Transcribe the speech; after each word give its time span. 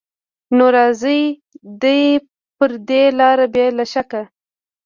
نو 0.57 0.65
راځي 0.75 1.19
دې 1.81 1.99
پر 2.57 2.71
دې 2.89 3.03
لاره 3.19 3.45
بې 3.53 3.65
له 3.77 3.85
شکه 3.93 4.21